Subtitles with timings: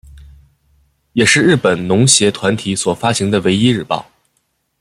[1.13, 4.09] 也是日本农协团体所发行的唯一日报。